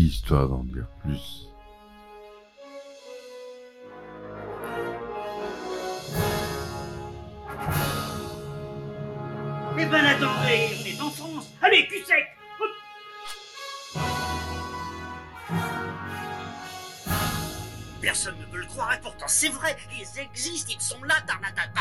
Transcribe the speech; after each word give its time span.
histoire 0.00 0.48
d'en 0.48 0.64
dire 0.64 0.88
plus. 1.02 1.48
Eh 9.76 9.86
ben 9.86 10.04
attendez, 10.04 10.70
on 10.80 10.86
est 10.86 11.00
en 11.00 11.10
France. 11.10 11.50
Allez, 11.60 11.86
cul 11.88 12.04
sec 12.04 12.24
Personne 18.00 18.38
ne 18.38 18.44
peut 18.44 18.58
le 18.58 18.66
croire 18.66 18.92
et 18.94 19.00
pourtant 19.00 19.26
c'est 19.28 19.48
vrai, 19.48 19.76
ils 19.92 20.20
existent, 20.20 20.72
ils 20.74 20.80
sont 20.80 21.02
là, 21.04 21.14
Tarnatata. 21.26 21.80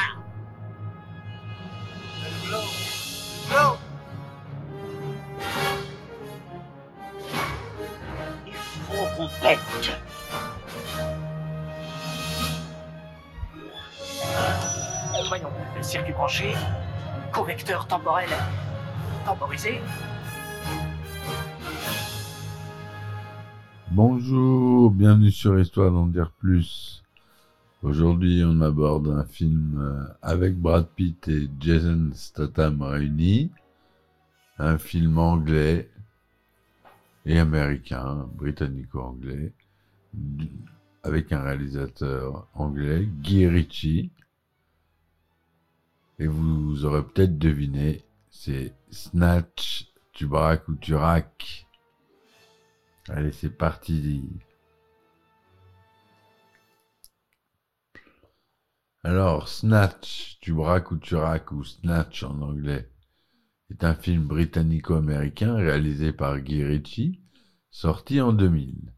Circuit 15.83 16.13
branché, 16.13 16.53
correcteur 17.31 17.85
temporel 17.88 18.29
temporisé. 19.25 19.79
Bonjour, 23.91 24.89
bienvenue 24.91 25.29
sur 25.29 25.59
Histoire 25.59 25.91
d'en 25.91 26.07
dire 26.07 26.31
plus. 26.31 27.03
Aujourd'hui, 27.83 28.44
on 28.45 28.61
aborde 28.61 29.09
un 29.09 29.25
film 29.25 29.77
euh, 29.77 30.05
avec 30.21 30.57
Brad 30.57 30.88
Pitt 30.95 31.27
et 31.27 31.49
Jason 31.59 32.09
Statham 32.13 32.81
réunis. 32.81 33.52
Un 34.57 34.77
film 34.77 35.17
anglais 35.17 35.89
et 37.26 37.40
américain, 37.40 38.30
britannico-anglais, 38.36 39.53
avec 41.03 41.31
un 41.31 41.42
réalisateur 41.42 42.47
anglais, 42.53 43.06
Guy 43.06 43.47
Ritchie. 43.47 44.11
Et 46.20 46.28
vous 46.28 46.86
aurez 46.86 47.03
peut-être 47.03 47.38
deviné, 47.38 48.03
c'est 48.30 48.73
Snatch, 48.92 49.92
tu 50.12 50.25
ou 50.25 50.75
tu. 50.80 50.94
Allez, 53.09 53.31
c'est 53.31 53.50
parti. 53.50 54.30
Alors, 59.03 59.50
Snatch, 59.50 60.38
tu 60.40 60.52
ou 60.52 60.97
tu 61.02 61.16
ou 61.16 61.64
Snatch 61.64 62.23
en 62.23 62.42
anglais, 62.42 62.90
est 63.69 63.84
un 63.84 63.95
film 63.95 64.28
britannico-américain 64.28 65.56
réalisé 65.56 66.14
par 66.14 66.40
Guy 66.40 66.64
Ritchie, 66.64 67.22
sorti 67.73 68.21
en 68.21 68.33
2000. 68.33 68.93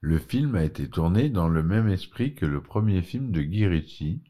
Le 0.00 0.18
film 0.18 0.54
a 0.54 0.62
été 0.62 0.88
tourné 0.88 1.28
dans 1.28 1.48
le 1.48 1.64
même 1.64 1.88
esprit 1.88 2.36
que 2.36 2.46
le 2.46 2.62
premier 2.62 3.02
film 3.02 3.32
de 3.32 3.42
Guy 3.42 3.66
Ritchie, 3.66 4.22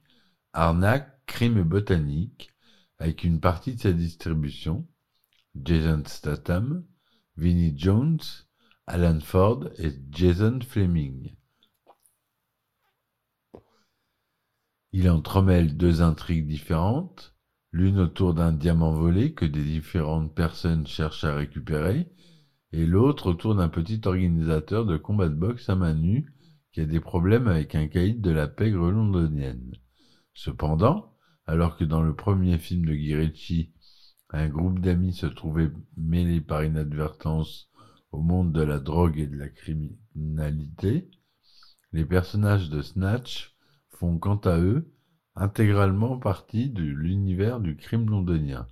Arnaque, 0.55 1.21
crime 1.27 1.63
botanique, 1.63 2.51
avec 2.99 3.25
une 3.25 3.41
partie 3.41 3.75
de 3.75 3.81
sa 3.81 3.93
distribution, 3.93 4.89
Jason 5.55 6.03
Statham, 6.07 6.85
Vinnie 7.37 7.75
Jones, 7.77 8.21
Alan 8.87 9.21
Ford 9.21 9.69
et 9.77 9.93
Jason 10.11 10.61
Fleming. 10.67 11.37
Il 14.93 15.11
entremêle 15.11 15.77
deux 15.77 16.01
intrigues 16.01 16.49
différentes, 16.49 17.37
l'une 17.71 17.99
autour 17.99 18.33
d'un 18.33 18.53
diamant 18.53 18.93
volé 18.93 19.35
que 19.35 19.45
des 19.45 19.65
différentes 19.65 20.35
personnes 20.35 20.87
cherchent 20.87 21.25
à 21.25 21.35
récupérer, 21.35 22.09
et 22.75 22.87
l'autre 22.87 23.31
autour 23.31 23.55
d'un 23.55 23.69
petit 23.69 24.01
organisateur 24.05 24.85
de 24.85 24.97
combat 24.97 25.29
de 25.29 25.35
boxe 25.35 25.69
à 25.69 25.77
main 25.77 25.95
nue 25.95 26.35
qui 26.73 26.81
a 26.81 26.87
des 26.87 26.99
problèmes 26.99 27.47
avec 27.47 27.77
un 27.77 27.87
caïd 27.87 28.21
de 28.21 28.33
la 28.33 28.49
pègre 28.49 28.91
londonienne. 28.91 29.77
Cependant, 30.35 31.15
alors 31.47 31.77
que 31.77 31.85
dans 31.85 32.03
le 32.03 32.17
premier 32.17 32.59
film 32.59 32.85
de 32.85 32.95
Guy 32.95 33.15
Ritchie, 33.15 33.73
un 34.31 34.49
groupe 34.49 34.81
d'amis 34.81 35.13
se 35.13 35.27
trouvait 35.27 35.71
mêlé 35.97 36.41
par 36.41 36.65
inadvertance 36.65 37.71
au 38.11 38.21
monde 38.21 38.53
de 38.53 38.63
la 38.63 38.81
drogue 38.81 39.21
et 39.21 39.29
de 39.29 39.37
la 39.37 39.49
criminalité, 39.49 41.09
les 41.93 42.05
personnages 42.05 42.71
de 42.71 42.83
Snatch 42.83 43.57
font 43.91 44.19
quant 44.19 44.39
à 44.39 44.59
eux 44.59 44.93
intégralement 45.37 46.19
partie 46.19 46.71
de 46.71 46.83
l'univers 46.83 47.61
du 47.61 47.77
crime 47.77 48.11
londonien. 48.11 48.67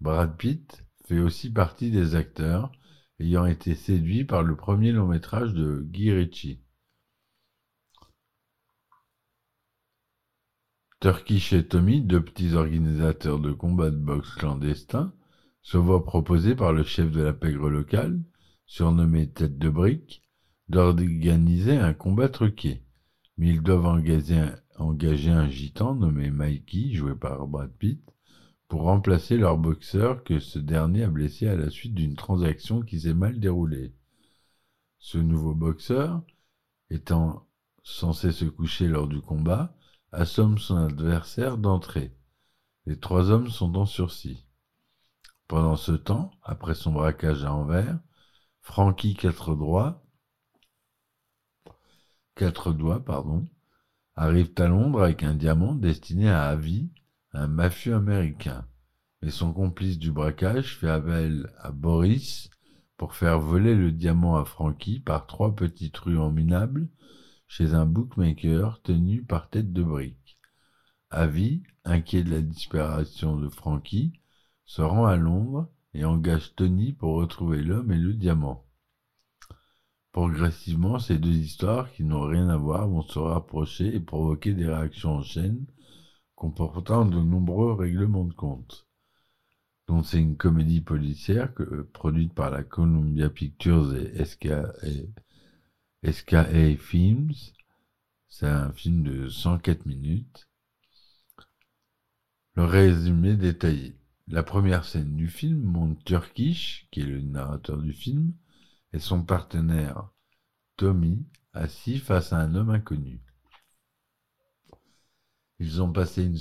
Brad 0.00 0.36
Pitt 0.36 0.84
fait 1.06 1.20
aussi 1.20 1.50
partie 1.50 1.90
des 1.90 2.16
acteurs 2.16 2.70
ayant 3.20 3.44
été 3.46 3.74
séduits 3.74 4.24
par 4.24 4.42
le 4.42 4.56
premier 4.56 4.92
long 4.92 5.06
métrage 5.06 5.52
de 5.52 5.82
Guy 5.82 6.12
Ritchie. 6.12 6.60
Turkish 11.00 11.52
et 11.52 11.66
Tommy, 11.66 12.00
deux 12.00 12.22
petits 12.22 12.54
organisateurs 12.54 13.38
de 13.38 13.52
combats 13.52 13.90
de 13.90 13.96
boxe 13.96 14.34
clandestins, 14.34 15.12
se 15.62 15.76
voient 15.76 16.04
proposer 16.04 16.54
par 16.54 16.72
le 16.72 16.82
chef 16.82 17.10
de 17.10 17.22
la 17.22 17.32
pègre 17.32 17.70
locale, 17.70 18.22
surnommé 18.66 19.30
Tête 19.30 19.58
de 19.58 19.68
Brique, 19.68 20.22
d'organiser 20.68 21.76
un 21.76 21.94
combat 21.94 22.28
truqué. 22.28 22.82
Mais 23.36 23.48
ils 23.48 23.62
doivent 23.62 23.86
engager 23.86 24.38
un, 24.38 24.56
engager 24.76 25.30
un 25.30 25.48
gitan 25.48 25.94
nommé 25.94 26.30
Mikey, 26.30 26.92
joué 26.92 27.14
par 27.14 27.46
Brad 27.46 27.72
Pitt, 27.78 28.02
pour 28.70 28.82
remplacer 28.82 29.36
leur 29.36 29.58
boxeur 29.58 30.22
que 30.22 30.38
ce 30.38 30.60
dernier 30.60 31.02
a 31.02 31.08
blessé 31.08 31.48
à 31.48 31.56
la 31.56 31.70
suite 31.70 31.92
d'une 31.92 32.14
transaction 32.14 32.82
qui 32.82 33.00
s'est 33.00 33.14
mal 33.14 33.40
déroulée. 33.40 33.92
Ce 35.00 35.18
nouveau 35.18 35.54
boxeur, 35.54 36.22
étant 36.88 37.48
censé 37.82 38.30
se 38.30 38.44
coucher 38.44 38.86
lors 38.86 39.08
du 39.08 39.20
combat, 39.20 39.74
assomme 40.12 40.56
son 40.56 40.76
adversaire 40.76 41.58
d'entrée. 41.58 42.14
Les 42.86 42.96
trois 42.96 43.32
hommes 43.32 43.48
sont 43.48 43.76
en 43.76 43.86
sursis. 43.86 44.46
Pendant 45.48 45.76
ce 45.76 45.92
temps, 45.92 46.30
après 46.44 46.76
son 46.76 46.92
braquage 46.92 47.44
à 47.44 47.52
Anvers, 47.52 47.98
Frankie 48.60 49.14
quatre 49.14 49.56
doigts, 49.56 50.04
quatre 52.36 52.72
doigts, 52.72 53.04
pardon, 53.04 53.48
arrive 54.14 54.52
à 54.58 54.68
Londres 54.68 55.02
avec 55.02 55.24
un 55.24 55.34
diamant 55.34 55.74
destiné 55.74 56.30
à 56.30 56.44
Avi, 56.44 56.88
un 57.32 57.46
mafieux 57.46 57.94
américain. 57.94 58.66
Mais 59.22 59.30
son 59.30 59.52
complice 59.52 59.98
du 59.98 60.10
braquage 60.10 60.76
fait 60.76 60.88
appel 60.88 61.52
à 61.58 61.70
Boris 61.70 62.50
pour 62.96 63.14
faire 63.14 63.38
voler 63.38 63.74
le 63.74 63.92
diamant 63.92 64.36
à 64.36 64.44
Frankie 64.44 65.00
par 65.00 65.26
trois 65.26 65.54
petits 65.54 65.90
truands 65.90 66.30
minables 66.30 66.88
chez 67.46 67.74
un 67.74 67.86
bookmaker 67.86 68.80
tenu 68.82 69.22
par 69.22 69.50
tête 69.50 69.72
de 69.72 69.82
brique. 69.82 70.38
Avi, 71.10 71.62
inquiet 71.84 72.22
de 72.22 72.30
la 72.30 72.40
disparition 72.40 73.36
de 73.36 73.48
Frankie, 73.48 74.12
se 74.64 74.82
rend 74.82 75.06
à 75.06 75.16
Londres 75.16 75.68
et 75.94 76.04
engage 76.04 76.54
Tony 76.54 76.92
pour 76.92 77.16
retrouver 77.16 77.62
l'homme 77.62 77.90
et 77.90 77.98
le 77.98 78.14
diamant. 78.14 78.64
Progressivement, 80.12 80.98
ces 80.98 81.18
deux 81.18 81.34
histoires, 81.34 81.92
qui 81.92 82.04
n'ont 82.04 82.26
rien 82.26 82.48
à 82.48 82.56
voir, 82.56 82.88
vont 82.88 83.02
se 83.02 83.18
rapprocher 83.18 83.94
et 83.94 84.00
provoquer 84.00 84.54
des 84.54 84.66
réactions 84.66 85.16
en 85.16 85.22
chaîne 85.22 85.66
comportant 86.40 87.04
de 87.04 87.20
nombreux 87.20 87.74
règlements 87.74 88.24
de 88.24 88.32
compte. 88.32 88.88
Donc 89.88 90.06
c'est 90.06 90.18
une 90.22 90.38
comédie 90.38 90.80
policière 90.80 91.52
que- 91.52 91.82
produite 91.92 92.32
par 92.32 92.50
la 92.50 92.62
Columbia 92.62 93.28
Pictures 93.28 93.94
et 93.94 94.24
SK, 94.24 94.46
et 94.82 95.10
SKA 96.02 96.76
Films. 96.78 97.32
C'est 98.28 98.46
un 98.48 98.72
film 98.72 99.02
de 99.02 99.28
104 99.28 99.86
minutes. 99.86 100.48
Le 102.54 102.64
résumé 102.64 103.34
détaillé. 103.34 103.96
La 104.28 104.44
première 104.44 104.84
scène 104.84 105.16
du 105.16 105.26
film 105.26 105.60
montre 105.62 106.00
Turkish, 106.04 106.86
qui 106.92 107.00
est 107.00 107.04
le 107.06 107.20
narrateur 107.22 107.78
du 107.78 107.92
film, 107.92 108.32
et 108.92 109.00
son 109.00 109.24
partenaire 109.24 110.10
Tommy 110.76 111.24
assis 111.54 111.98
face 111.98 112.32
à 112.32 112.38
un 112.38 112.54
homme 112.54 112.70
inconnu. 112.70 113.20
Ils 115.60 115.82
ont 115.82 115.92
passé 115.92 116.24
une 116.24 116.38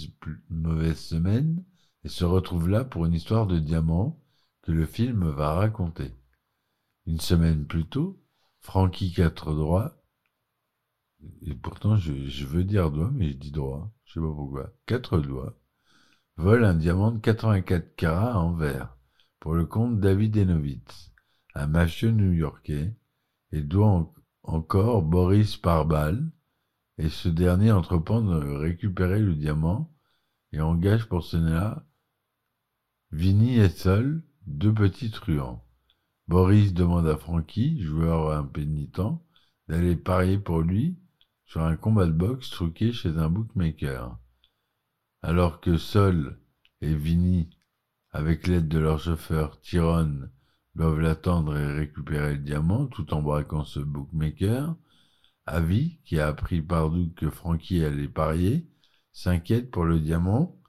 mauvaise 0.50 0.98
semaine 0.98 1.64
et 2.04 2.10
se 2.10 2.24
retrouvent 2.24 2.70
là 2.70 2.86
pour 2.86 3.06
une 3.06 3.14
histoire 3.14 3.48
de 3.48 3.60
diamant 3.60 4.20
que 4.62 4.72
le 4.72 4.86
film 4.86 5.30
va 5.30 5.54
raconter. 5.54 6.16
Une 7.06 7.20
semaine 7.20 7.66
plus 7.66 7.86
tôt, 7.86 8.24
Frankie 8.62 9.14
quatre 9.14 9.54
droits, 9.54 10.02
et 11.42 11.54
pourtant 11.54 11.98
je, 11.98 12.46
veux 12.46 12.64
dire 12.64 12.92
doigt, 12.92 13.12
mais 13.14 13.32
je 13.32 13.38
dis 13.38 13.52
droit, 13.52 13.92
je 14.06 14.14
sais 14.14 14.20
pas 14.22 14.34
pourquoi, 14.34 14.74
quatre 14.86 15.20
doigts, 15.20 15.60
vole 16.38 16.64
un 16.64 16.76
diamant 16.76 17.12
de 17.12 17.20
84 17.20 17.96
carats 17.98 18.40
en 18.40 18.54
verre 18.54 18.96
pour 19.42 19.54
le 19.54 19.66
compte 19.66 20.00
David 20.00 20.38
Enovitz, 20.38 21.12
un 21.56 21.68
mafieux 21.68 22.12
new-yorkais, 22.12 22.96
et 23.52 23.62
doit 23.62 23.88
en- 23.88 24.14
encore 24.44 25.02
Boris 25.02 25.58
Parbal, 25.58 26.32
et 27.00 27.08
ce 27.08 27.30
dernier 27.30 27.72
entreprend 27.72 28.22
de 28.22 28.36
récupérer 28.36 29.20
le 29.20 29.34
diamant 29.34 29.90
et 30.52 30.60
engage 30.60 31.08
pour 31.08 31.24
cela 31.24 31.86
Vinny 33.12 33.58
et 33.58 33.70
Sol, 33.70 34.22
deux 34.46 34.74
petits 34.74 35.10
truands. 35.10 35.64
Boris 36.28 36.74
demande 36.74 37.08
à 37.08 37.16
Frankie, 37.16 37.82
joueur 37.82 38.38
impénitent, 38.38 39.24
d'aller 39.70 39.96
parier 39.96 40.38
pour 40.38 40.60
lui 40.60 41.00
sur 41.46 41.64
un 41.64 41.78
combat 41.78 42.06
de 42.06 42.12
boxe 42.12 42.50
truqué 42.50 42.92
chez 42.92 43.18
un 43.18 43.30
bookmaker. 43.30 44.20
Alors 45.22 45.62
que 45.62 45.78
Sol 45.78 46.38
et 46.82 46.94
Vinny, 46.94 47.50
avec 48.12 48.46
l'aide 48.46 48.68
de 48.68 48.78
leur 48.78 49.00
chauffeur 49.00 49.62
Tyrone, 49.62 50.32
doivent 50.76 51.00
l'attendre 51.00 51.58
et 51.58 51.72
récupérer 51.72 52.34
le 52.34 52.40
diamant 52.40 52.88
tout 52.88 53.14
en 53.14 53.22
braquant 53.22 53.64
ce 53.64 53.80
bookmaker, 53.80 54.76
Avi, 55.50 56.00
qui 56.06 56.20
a 56.20 56.28
appris 56.28 56.62
par 56.62 56.92
doute 56.92 57.16
que 57.16 57.30
Frankie 57.30 57.84
allait 57.84 58.08
parier, 58.08 58.68
s'inquiète 59.12 59.72
pour 59.72 59.84
le 59.84 60.00
diamant 60.00 60.62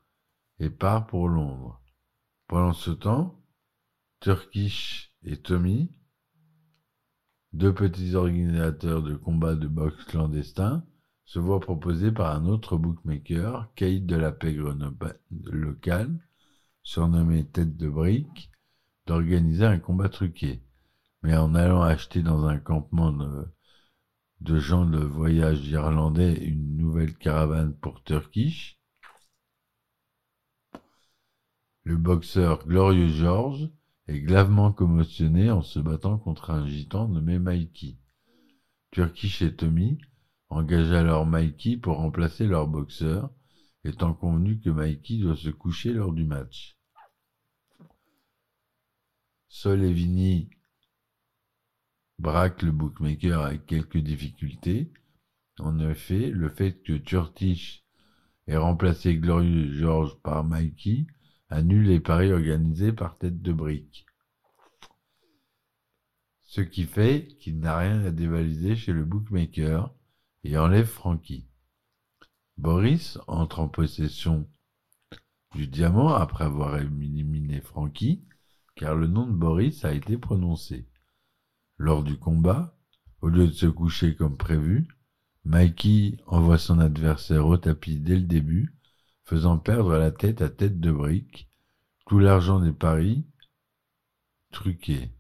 et 0.58 0.70
part 0.70 1.06
pour 1.06 1.28
Londres. 1.28 1.82
Pendant 2.48 2.72
ce 2.72 2.90
temps, 2.90 3.42
Turkish 4.20 5.14
et 5.22 5.36
Tommy, 5.36 5.92
deux 7.52 7.74
petits 7.74 8.14
organisateurs 8.14 9.02
de 9.02 9.14
combats 9.14 9.54
de 9.54 9.68
boxe 9.68 10.04
clandestins, 10.04 10.84
se 11.24 11.38
voient 11.38 11.60
proposer 11.60 12.10
par 12.10 12.34
un 12.34 12.46
autre 12.46 12.76
bookmaker, 12.76 13.72
Kate 13.76 14.06
de 14.06 14.16
la 14.16 14.32
pègre 14.32 14.74
locale, 15.30 16.18
surnommé 16.82 17.46
Tête 17.46 17.76
de 17.76 17.88
Brique, 17.88 18.50
d'organiser 19.06 19.64
un 19.64 19.78
combat 19.78 20.08
truqué. 20.08 20.62
Mais 21.22 21.36
en 21.36 21.54
allant 21.54 21.82
acheter 21.82 22.22
dans 22.22 22.46
un 22.46 22.58
campement 22.58 23.12
de, 23.12 23.46
de 24.40 24.58
gens 24.58 24.86
de 24.86 24.98
voyage 24.98 25.66
irlandais 25.68 26.34
une 26.34 26.76
nouvelle 26.76 27.14
caravane 27.16 27.74
pour 27.74 28.02
Turkish, 28.02 28.80
le 31.84 31.96
boxeur 31.96 32.66
Glorieux 32.66 33.08
George 33.08 33.68
est 34.06 34.20
gravement 34.20 34.72
commotionné 34.72 35.50
en 35.50 35.62
se 35.62 35.78
battant 35.78 36.18
contre 36.18 36.50
un 36.50 36.66
gitan 36.66 37.08
nommé 37.08 37.38
Mikey. 37.38 37.98
Turkish 38.90 39.42
et 39.42 39.54
Tommy 39.54 39.98
engagent 40.48 40.92
alors 40.92 41.26
Mikey 41.26 41.76
pour 41.76 41.98
remplacer 41.98 42.46
leur 42.46 42.66
boxeur, 42.66 43.30
étant 43.84 44.14
convenu 44.14 44.58
que 44.58 44.70
Mikey 44.70 45.18
doit 45.18 45.36
se 45.36 45.50
coucher 45.50 45.92
lors 45.92 46.12
du 46.12 46.24
match. 46.24 46.76
Sol 49.48 49.82
et 49.84 49.92
Vinny 49.92 50.50
braquent 52.20 52.62
le 52.62 52.70
bookmaker 52.70 53.40
avec 53.40 53.64
quelques 53.64 53.96
difficultés. 53.96 54.92
En 55.58 55.78
effet, 55.80 56.30
le 56.30 56.50
fait 56.50 56.82
que 56.82 56.92
Turkish 56.92 57.82
ait 58.46 58.58
remplacé 58.58 59.16
Glorieux 59.16 59.72
George 59.72 60.20
par 60.22 60.44
Mikey 60.44 61.06
annule 61.48 61.86
les 61.86 62.00
paris 62.00 62.30
organisés 62.30 62.92
par 62.92 63.16
tête 63.16 63.40
de 63.40 63.52
brique. 63.52 64.04
Ce 66.42 66.60
qui 66.60 66.84
fait 66.84 67.26
qu'il 67.40 67.58
n'a 67.58 67.78
rien 67.78 68.04
à 68.04 68.10
dévaliser 68.10 68.76
chez 68.76 68.92
le 68.92 69.04
bookmaker 69.04 69.94
et 70.44 70.58
enlève 70.58 70.86
Frankie. 70.86 71.46
Boris 72.58 73.18
entre 73.28 73.60
en 73.60 73.68
possession 73.68 74.46
du 75.54 75.66
diamant 75.66 76.12
après 76.14 76.44
avoir 76.44 76.76
éliminé 76.76 77.62
Frankie, 77.62 78.22
car 78.76 78.94
le 78.94 79.06
nom 79.06 79.26
de 79.26 79.32
Boris 79.32 79.84
a 79.86 79.94
été 79.94 80.18
prononcé. 80.18 80.89
Lors 81.82 82.04
du 82.04 82.18
combat, 82.18 82.76
au 83.22 83.30
lieu 83.30 83.46
de 83.46 83.52
se 83.52 83.64
coucher 83.64 84.14
comme 84.14 84.36
prévu, 84.36 84.86
Mikey 85.46 86.18
envoie 86.26 86.58
son 86.58 86.78
adversaire 86.78 87.46
au 87.46 87.56
tapis 87.56 87.98
dès 87.98 88.16
le 88.16 88.26
début 88.26 88.74
faisant 89.24 89.56
perdre 89.56 89.96
la 89.96 90.10
tête 90.10 90.42
à 90.42 90.50
tête 90.50 90.78
de 90.78 90.92
brique, 90.92 91.48
tout 92.06 92.18
l'argent 92.18 92.60
des 92.60 92.74
paris 92.74 93.24
truqués. 94.50 95.10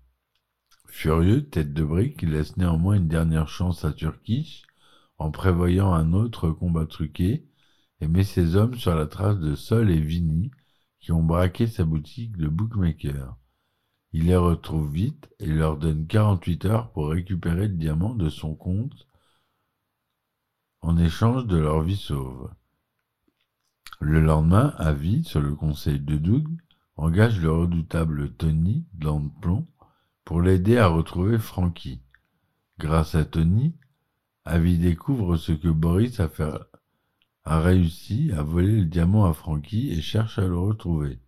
Furieux, 0.84 1.48
tête 1.48 1.72
de 1.72 1.82
brique 1.82 2.20
laisse 2.20 2.58
néanmoins 2.58 2.96
une 2.96 3.08
dernière 3.08 3.48
chance 3.48 3.86
à 3.86 3.92
Turkish 3.94 4.64
en 5.16 5.30
prévoyant 5.30 5.94
un 5.94 6.12
autre 6.12 6.50
combat 6.50 6.84
truqué 6.84 7.48
et 8.02 8.06
met 8.06 8.22
ses 8.22 8.56
hommes 8.56 8.74
sur 8.74 8.94
la 8.94 9.06
trace 9.06 9.38
de 9.38 9.54
Sol 9.54 9.90
et 9.90 9.98
Vinny 9.98 10.50
qui 10.98 11.10
ont 11.10 11.22
braqué 11.22 11.66
sa 11.66 11.86
boutique 11.86 12.36
de 12.36 12.48
bookmaker. 12.48 13.39
Il 14.12 14.26
les 14.26 14.36
retrouve 14.36 14.90
vite 14.92 15.28
et 15.38 15.46
leur 15.46 15.76
donne 15.76 16.06
48 16.06 16.64
heures 16.64 16.90
pour 16.90 17.10
récupérer 17.10 17.68
le 17.68 17.74
diamant 17.74 18.14
de 18.14 18.28
son 18.28 18.54
compte 18.54 19.06
en 20.80 20.96
échange 20.96 21.46
de 21.46 21.56
leur 21.56 21.82
vie 21.82 21.96
sauve. 21.96 22.50
Le 24.00 24.20
lendemain, 24.20 24.74
Avi, 24.78 25.22
sur 25.24 25.40
le 25.40 25.54
conseil 25.54 26.00
de 26.00 26.16
Doug, 26.16 26.48
engage 26.96 27.40
le 27.40 27.52
redoutable 27.52 28.32
Tony, 28.32 28.86
plomb, 29.40 29.66
pour 30.24 30.40
l'aider 30.40 30.78
à 30.78 30.88
retrouver 30.88 31.38
Frankie. 31.38 32.00
Grâce 32.78 33.14
à 33.14 33.24
Tony, 33.24 33.76
Avi 34.44 34.78
découvre 34.78 35.36
ce 35.36 35.52
que 35.52 35.68
Boris 35.68 36.18
a, 36.18 36.30
a 37.44 37.60
réussi 37.60 38.32
à 38.32 38.42
voler 38.42 38.80
le 38.80 38.86
diamant 38.86 39.26
à 39.26 39.34
Frankie 39.34 39.90
et 39.90 40.00
cherche 40.00 40.38
à 40.38 40.46
le 40.48 40.58
retrouver. 40.58 41.20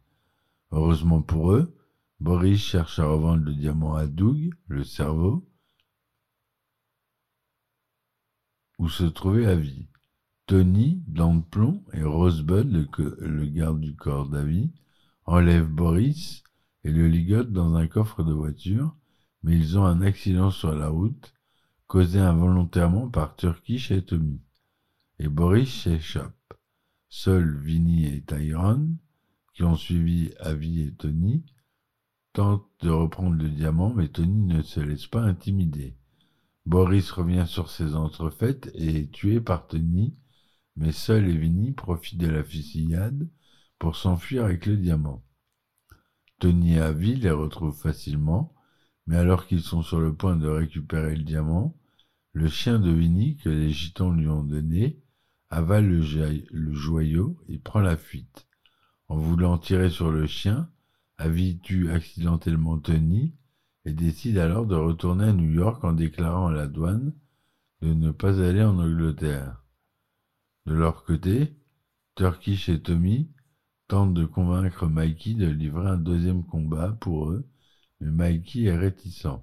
Heureusement 0.71 1.21
pour 1.21 1.53
eux, 1.53 1.77
Boris 2.23 2.61
cherche 2.61 3.01
à 3.01 3.07
revendre 3.07 3.47
le 3.47 3.53
diamant 3.53 3.97
à 3.97 4.07
Doug, 4.07 4.55
le 4.69 4.85
cerveau, 4.85 5.45
où 8.79 8.89
se 8.89 9.03
trouvait 9.03 9.47
Avi? 9.47 9.89
Tony, 10.47 11.03
plomb, 11.51 11.83
et 11.93 12.05
Rosebud, 12.05 12.71
le, 12.71 13.47
garde 13.47 13.81
du 13.81 13.97
corps 13.97 14.29
d'Avi, 14.29 14.71
enlèvent 15.25 15.67
Boris 15.67 16.45
et 16.85 16.93
le 16.93 17.09
ligotent 17.09 17.53
dans 17.53 17.75
un 17.75 17.89
coffre 17.89 18.23
de 18.23 18.33
voiture, 18.33 18.95
mais 19.43 19.57
ils 19.57 19.77
ont 19.77 19.85
un 19.85 20.01
accident 20.01 20.53
sur 20.53 20.73
la 20.77 20.91
route, 20.91 21.35
causé 21.89 22.21
involontairement 22.21 23.09
par 23.09 23.35
Turkish 23.35 23.91
et 23.91 24.05
Tommy. 24.05 24.41
Et 25.19 25.27
Boris 25.27 25.75
s'échappe. 25.75 26.55
Seuls 27.09 27.57
Vinny 27.57 28.07
et 28.07 28.23
Tyrone, 28.23 28.97
qui 29.55 29.65
ont 29.65 29.77
suivi 29.77 30.31
Avi 30.39 30.83
et 30.83 30.95
Tony, 30.95 31.43
tentent 32.33 32.69
de 32.81 32.91
reprendre 32.91 33.37
le 33.37 33.49
diamant, 33.49 33.93
mais 33.95 34.09
Tony 34.09 34.45
ne 34.45 34.63
se 34.63 34.81
laisse 34.81 35.07
pas 35.07 35.23
intimider. 35.23 35.97
Boris 36.67 37.11
revient 37.11 37.45
sur 37.47 37.71
ses 37.71 37.95
entrefaites 37.95 38.71
et 38.75 39.01
est 39.01 39.13
tué 39.13 39.41
par 39.41 39.67
Tony 39.67 40.15
mais 40.77 40.93
Seul 40.93 41.29
et 41.29 41.37
Vinny 41.37 41.73
profitent 41.73 42.21
de 42.21 42.29
la 42.29 42.43
fusillade 42.43 43.29
pour 43.79 43.97
s'enfuir 43.97 44.45
avec 44.45 44.67
le 44.67 44.77
diamant. 44.77 45.25
Tony 46.39 46.75
et 46.75 46.81
Avi 46.81 47.15
les 47.15 47.31
retrouvent 47.31 47.79
facilement, 47.79 48.55
mais 49.07 49.17
alors 49.17 49.47
qu'ils 49.47 49.63
sont 49.63 49.83
sur 49.83 50.01
le 50.01 50.15
point 50.15 50.37
de 50.37 50.49
récupérer 50.49 51.15
le 51.15 51.23
diamant, 51.23 51.77
le 52.33 52.49
chien 52.49 52.79
de 52.79 52.91
Vinny 52.91 53.37
que 53.37 53.51
les 53.51 53.71
gitans 53.71 54.11
lui 54.11 54.29
ont 54.29 54.43
donné 54.43 54.99
avale 55.51 55.87
le, 55.87 56.73
joyau 56.73 57.39
et 57.49 57.59
prend 57.59 57.81
la 57.81 57.97
fuite. 57.97 58.49
En 59.09 59.17
voulant 59.17 59.59
tirer 59.59 59.91
sur 59.91 60.11
le 60.11 60.27
chien, 60.27 60.71
Avi 61.23 61.61
tue 61.61 61.89
accidentellement 61.89 62.81
Tony 62.81 63.33
et 63.85 63.93
décide 63.93 64.39
alors 64.39 64.67
de 64.67 64.75
retourner 64.75 65.27
à 65.27 65.33
New 65.33 65.53
York 65.53 65.85
en 65.85 65.93
déclarant 65.93 66.49
à 66.49 66.53
la 66.53 66.67
douane 66.67 67.15
de 67.81 67.95
ne 67.95 68.11
pas 68.11 68.41
aller 68.43 68.65
en 68.65 68.77
Angleterre. 68.81 69.63
De 70.67 70.75
leur 70.75 71.05
côté, 71.05 71.55
Turkish 72.17 72.69
et 72.69 72.83
Tommy 72.83 73.31
tentent 73.87 74.15
de 74.15 74.25
convaincre 74.25 74.89
Mikey 74.89 75.35
de 75.35 75.47
livrer 75.47 75.91
un 75.91 75.97
deuxième 75.97 76.45
combat 76.45 76.91
pour 77.01 77.31
eux, 77.31 77.49
mais 78.01 78.11
Mikey 78.11 78.65
est 78.65 78.77
réticent. 78.77 79.39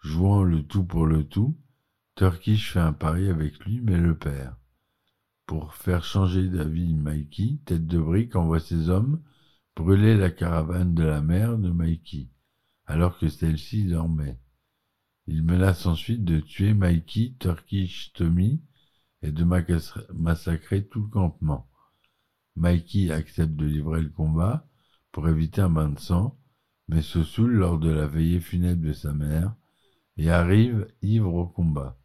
Jouant 0.00 0.42
le 0.42 0.64
tout 0.64 0.82
pour 0.82 1.06
le 1.06 1.22
tout, 1.22 1.56
Turkish 2.16 2.72
fait 2.72 2.80
un 2.80 2.92
pari 2.92 3.28
avec 3.28 3.60
lui 3.60 3.80
mais 3.80 3.96
le 3.96 4.18
perd. 4.18 4.56
Pour 5.46 5.74
faire 5.74 6.02
changer 6.02 6.48
d'avis 6.48 6.94
Mikey, 6.94 7.60
Tête 7.64 7.86
de 7.86 8.00
Brique 8.00 8.34
envoie 8.34 8.58
ses 8.58 8.88
hommes 8.90 9.22
brûler 9.76 10.16
la 10.16 10.30
caravane 10.30 10.94
de 10.94 11.04
la 11.04 11.20
mère 11.20 11.58
de 11.58 11.70
Mikey, 11.70 12.28
alors 12.86 13.18
que 13.18 13.28
celle-ci 13.28 13.84
dormait. 13.84 14.38
Il 15.26 15.42
menace 15.42 15.84
ensuite 15.86 16.24
de 16.24 16.40
tuer 16.40 16.72
Mikey, 16.72 17.34
Turkish, 17.38 18.12
Tommy 18.14 18.62
et 19.22 19.32
de 19.32 19.44
massacrer 20.14 20.86
tout 20.86 21.02
le 21.02 21.08
campement. 21.08 21.68
Mikey 22.56 23.12
accepte 23.12 23.54
de 23.54 23.66
livrer 23.66 24.00
le 24.00 24.08
combat 24.08 24.66
pour 25.12 25.28
éviter 25.28 25.60
un 25.60 25.68
bain 25.68 25.90
de 25.90 25.98
sang, 25.98 26.38
mais 26.88 27.02
se 27.02 27.22
saoule 27.22 27.52
lors 27.52 27.78
de 27.78 27.90
la 27.90 28.06
veillée 28.06 28.40
funèbre 28.40 28.82
de 28.86 28.92
sa 28.92 29.12
mère 29.12 29.54
et 30.16 30.30
arrive 30.30 30.88
ivre 31.02 31.34
au 31.34 31.46
combat. 31.46 31.98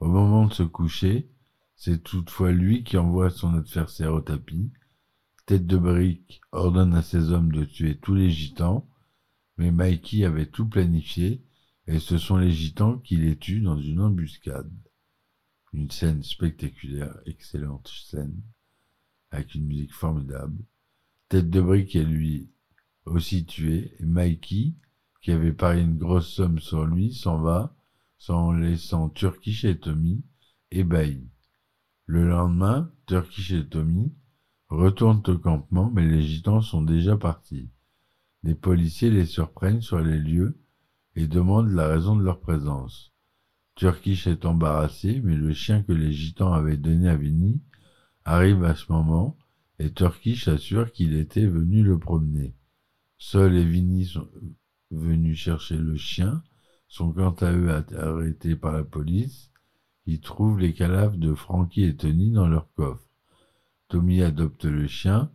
Au 0.00 0.08
moment 0.08 0.46
de 0.46 0.52
se 0.52 0.64
coucher, 0.64 1.30
c'est 1.76 2.02
toutefois 2.02 2.50
lui 2.50 2.82
qui 2.82 2.96
envoie 2.96 3.30
son 3.30 3.54
adversaire 3.54 4.14
au 4.14 4.20
tapis. 4.20 4.72
Tête 5.46 5.64
de 5.64 5.78
brique 5.78 6.40
ordonne 6.50 6.92
à 6.94 7.02
ses 7.02 7.30
hommes 7.30 7.52
de 7.52 7.64
tuer 7.64 7.96
tous 7.96 8.16
les 8.16 8.30
gitans, 8.30 8.84
mais 9.58 9.70
Mikey 9.70 10.24
avait 10.24 10.50
tout 10.50 10.68
planifié 10.68 11.40
et 11.86 12.00
ce 12.00 12.18
sont 12.18 12.36
les 12.36 12.50
gitans 12.50 12.98
qui 12.98 13.16
les 13.16 13.38
tuent 13.38 13.60
dans 13.60 13.78
une 13.78 14.00
embuscade. 14.00 14.72
Une 15.72 15.88
scène 15.88 16.24
spectaculaire, 16.24 17.16
excellente 17.26 17.86
scène, 17.86 18.42
avec 19.30 19.54
une 19.54 19.68
musique 19.68 19.94
formidable. 19.94 20.64
Tête 21.28 21.48
de 21.48 21.60
brique 21.60 21.94
est 21.94 22.02
lui 22.02 22.50
aussi 23.04 23.46
tué, 23.46 23.94
et 24.00 24.04
Mikey, 24.04 24.74
qui 25.22 25.30
avait 25.30 25.52
parié 25.52 25.82
une 25.82 25.96
grosse 25.96 26.28
somme 26.28 26.58
sur 26.58 26.86
lui, 26.86 27.14
s'en 27.14 27.38
va, 27.38 27.76
sans 28.18 28.50
laissant 28.50 29.10
Turkish 29.10 29.64
et 29.64 29.78
Tommy 29.78 30.24
ébahis. 30.72 31.28
Le 32.06 32.28
lendemain, 32.28 32.90
Turkish 33.06 33.52
et 33.52 33.68
Tommy 33.68 34.12
retournent 34.68 35.22
au 35.28 35.38
campement, 35.38 35.90
mais 35.94 36.06
les 36.06 36.22
gitans 36.22 36.60
sont 36.60 36.82
déjà 36.82 37.16
partis. 37.16 37.70
Les 38.42 38.54
policiers 38.54 39.10
les 39.10 39.26
surprennent 39.26 39.82
sur 39.82 40.00
les 40.00 40.18
lieux 40.18 40.58
et 41.14 41.26
demandent 41.26 41.70
la 41.70 41.88
raison 41.88 42.16
de 42.16 42.22
leur 42.22 42.40
présence. 42.40 43.12
Turkish 43.74 44.26
est 44.26 44.44
embarrassé, 44.44 45.20
mais 45.22 45.36
le 45.36 45.52
chien 45.52 45.82
que 45.82 45.92
les 45.92 46.12
gitans 46.12 46.52
avaient 46.52 46.76
donné 46.76 47.08
à 47.08 47.16
Vinny 47.16 47.60
arrive 48.24 48.64
à 48.64 48.74
ce 48.74 48.90
moment 48.90 49.36
et 49.78 49.92
Turkish 49.92 50.48
assure 50.48 50.92
qu'il 50.92 51.14
était 51.16 51.46
venu 51.46 51.82
le 51.82 51.98
promener. 51.98 52.54
Seul 53.18 53.54
et 53.54 53.64
Vinny 53.64 54.06
sont 54.06 54.28
venus 54.90 55.38
chercher 55.38 55.76
le 55.76 55.96
chien, 55.96 56.42
sont 56.88 57.12
quant 57.12 57.34
à 57.40 57.52
eux 57.52 57.70
arrêtés 57.70 58.56
par 58.56 58.72
la 58.72 58.84
police. 58.84 59.50
Ils 60.06 60.20
trouvent 60.20 60.58
les 60.58 60.72
cadavres 60.72 61.16
de 61.16 61.34
Frankie 61.34 61.84
et 61.84 61.96
Tony 61.96 62.30
dans 62.30 62.48
leur 62.48 62.72
coffre. 62.74 63.05
Tommy 63.88 64.22
adopte 64.22 64.64
le 64.64 64.86
chien 64.86 65.30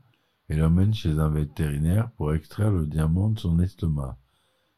et 0.50 0.56
l'emmène 0.56 0.94
chez 0.94 1.12
un 1.20 1.30
vétérinaire 1.30 2.12
pour 2.12 2.34
extraire 2.34 2.72
le 2.72 2.86
diamant 2.86 3.30
de 3.30 3.40
son 3.40 3.60
estomac. 3.60 4.18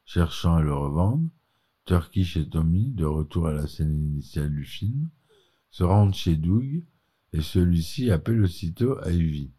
Cherchant 0.04 0.56
à 0.56 0.62
le 0.62 0.72
revendre, 0.72 1.28
Turkish 1.84 2.36
et 2.36 2.48
Tommy, 2.48 2.92
de 2.92 3.04
retour 3.04 3.48
à 3.48 3.52
la 3.52 3.66
scène 3.66 3.94
initiale 3.94 4.50
du 4.50 4.64
film, 4.64 5.10
se 5.70 5.82
rendent 5.82 6.14
chez 6.14 6.36
Doug 6.36 6.84
et 7.32 7.42
celui-ci 7.42 8.10
appelle 8.10 8.42
aussitôt 8.42 8.96
Ivy. 9.06 9.52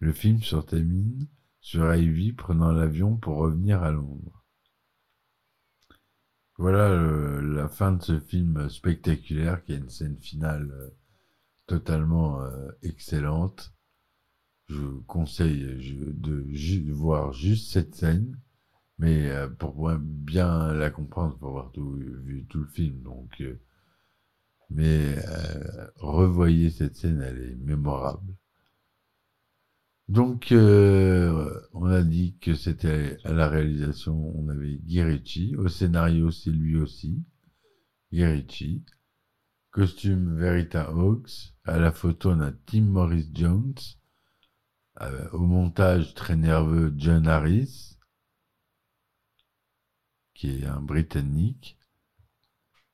Le 0.00 0.12
film 0.12 0.42
se 0.42 0.56
termine 0.56 1.28
sur 1.60 1.94
Ivy 1.94 2.32
prenant 2.32 2.72
l'avion 2.72 3.16
pour 3.16 3.36
revenir 3.36 3.82
à 3.82 3.92
Londres. 3.92 4.44
Voilà 6.58 6.90
euh, 6.90 7.40
la 7.40 7.68
fin 7.68 7.92
de 7.92 8.02
ce 8.02 8.20
film 8.20 8.68
spectaculaire 8.68 9.64
qui 9.64 9.72
a 9.72 9.76
une 9.76 9.88
scène 9.88 10.18
finale 10.18 10.70
euh, 10.72 10.90
totalement 11.66 12.42
euh, 12.42 12.70
excellente. 12.82 13.72
Je 14.68 14.76
vous 14.76 15.02
conseille 15.02 15.60
de, 16.14 16.92
voir 16.92 17.32
juste 17.32 17.70
cette 17.72 17.94
scène, 17.94 18.38
mais 18.98 19.30
euh, 19.30 19.48
pour 19.48 19.90
bien 19.98 20.72
la 20.72 20.90
comprendre, 20.90 21.36
pour 21.38 21.48
avoir 21.48 21.72
tout, 21.72 21.92
vu 21.92 22.46
tout 22.48 22.60
le 22.60 22.68
film. 22.68 23.02
Donc, 23.02 23.40
euh, 23.40 23.60
mais 24.70 25.16
revoyez 25.96 26.70
cette 26.70 26.96
scène, 26.96 27.20
elle 27.20 27.38
est 27.38 27.56
mémorable. 27.56 28.34
Donc, 30.08 30.48
on 30.52 31.84
a 31.86 32.02
dit 32.02 32.36
que 32.40 32.54
c'était 32.54 33.18
à 33.24 33.32
la 33.32 33.48
réalisation, 33.48 34.32
on 34.36 34.48
avait 34.48 34.76
Guy. 34.76 35.54
Au 35.56 35.68
scénario, 35.68 36.30
c'est 36.30 36.50
lui 36.50 36.76
aussi, 36.76 37.22
Guy. 38.12 38.82
Costume 39.74 40.36
Verita 40.36 40.88
Hawks. 40.88 41.52
À 41.64 41.80
la 41.80 41.90
photo, 41.90 42.30
on 42.30 42.38
a 42.38 42.52
Tim 42.52 42.82
Morris 42.82 43.28
Jones. 43.34 43.74
Euh, 45.00 45.28
au 45.32 45.40
montage, 45.40 46.14
très 46.14 46.36
nerveux, 46.36 46.94
John 46.96 47.26
Harris, 47.26 47.98
qui 50.32 50.50
est 50.50 50.64
un 50.64 50.80
Britannique. 50.80 51.76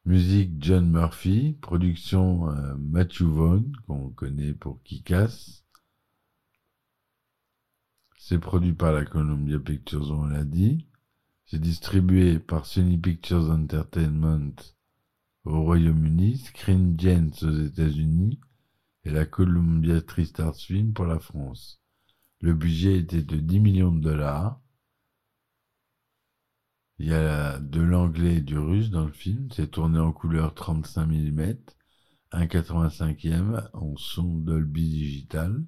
Musique, 0.06 0.52
John 0.58 0.90
Murphy. 0.90 1.58
Production, 1.60 2.49
euh, 2.49 2.75
Matthew 2.78 3.25
Vaughn, 3.25 3.70
qu'on 3.87 4.08
connaît 4.08 4.54
pour 4.54 4.82
Kick-Ass. 4.82 5.66
C'est 8.16 8.38
produit 8.38 8.72
par 8.72 8.94
la 8.94 9.04
Columbia 9.04 9.58
Pictures, 9.58 10.12
on 10.12 10.25
l'a 10.25 10.44
dit. 10.44 10.87
C'est 11.44 11.60
distribué 11.60 12.38
par 12.38 12.64
Sony 12.64 12.96
Pictures 12.96 13.50
Entertainment 13.50 14.54
au 15.44 15.62
Royaume-Uni, 15.62 16.38
Screen 16.38 16.99
Gems 16.99 17.32
aux 17.42 17.64
États-Unis 17.64 18.38
et 19.04 19.11
la 19.11 19.25
Columbia 19.25 20.00
TriStars 20.02 20.56
Film 20.56 20.92
pour 20.92 21.06
la 21.06 21.18
France. 21.18 21.80
Le 22.40 22.54
budget 22.54 22.99
était 22.99 23.23
de 23.23 23.37
10 23.37 23.61
millions 23.61 23.92
de 23.92 24.00
dollars. 24.00 24.61
Il 26.99 27.06
y 27.09 27.14
a 27.14 27.59
de 27.59 27.80
l'anglais 27.80 28.37
et 28.37 28.40
du 28.40 28.59
russe 28.59 28.90
dans 28.90 29.06
le 29.06 29.12
film. 29.12 29.49
C'est 29.52 29.70
tourné 29.70 29.99
en 29.99 30.12
couleur 30.12 30.54
35 30.54 31.06
mm, 31.06 31.54
1,85e 32.32 33.70
en 33.73 33.97
son 33.97 34.35
Dolby 34.35 34.88
Digital. 34.88 35.64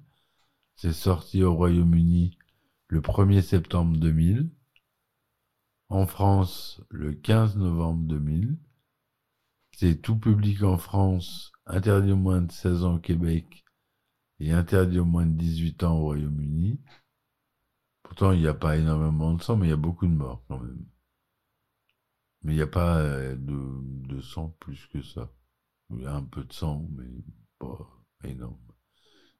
C'est 0.75 0.93
sorti 0.93 1.43
au 1.43 1.55
Royaume-Uni 1.55 2.37
le 2.87 3.01
1er 3.01 3.41
septembre 3.41 3.97
2000. 3.97 4.49
En 5.89 6.05
France, 6.05 6.81
le 6.89 7.13
15 7.13 7.57
novembre 7.57 8.03
2000. 8.07 8.57
C'est 9.75 10.01
tout 10.01 10.17
public 10.17 10.63
en 10.63 10.77
France, 10.77 11.51
interdit 11.65 12.11
aux 12.11 12.17
moins 12.17 12.41
de 12.41 12.51
16 12.51 12.83
ans 12.85 12.95
au 12.95 12.99
Québec 12.99 13.65
et 14.39 14.51
interdit 14.51 14.99
aux 14.99 15.05
moins 15.05 15.25
de 15.25 15.35
18 15.35 15.83
ans 15.83 15.97
au 15.97 16.03
Royaume-Uni. 16.03 16.79
Pourtant, 18.03 18.31
il 18.31 18.39
n'y 18.41 18.47
a 18.47 18.53
pas 18.53 18.77
énormément 18.77 19.33
de 19.33 19.41
sang, 19.41 19.57
mais 19.57 19.67
il 19.67 19.71
y 19.71 19.73
a 19.73 19.77
beaucoup 19.77 20.07
de 20.07 20.13
morts 20.13 20.43
quand 20.47 20.59
même. 20.59 20.85
Mais 22.43 22.53
il 22.53 22.55
n'y 22.57 22.61
a 22.61 22.67
pas 22.67 22.99
euh, 22.99 23.35
de, 23.35 24.13
de 24.13 24.21
sang 24.21 24.55
plus 24.59 24.85
que 24.87 25.01
ça. 25.01 25.31
Il 25.89 26.01
y 26.01 26.05
a 26.05 26.13
un 26.13 26.23
peu 26.23 26.43
de 26.43 26.53
sang, 26.53 26.87
mais 26.91 27.09
pas 27.57 27.89
énorme. 28.23 28.59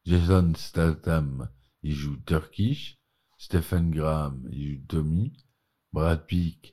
Jason 0.05 0.53
Statham, 0.55 1.49
il 1.83 1.93
joue 1.93 2.17
Turkish. 2.25 2.97
Stephen 3.37 3.91
Graham, 3.91 4.47
il 4.51 4.75
joue 4.75 4.85
Tommy. 4.87 5.33
Brad 5.91 6.25
Pitt, 6.25 6.71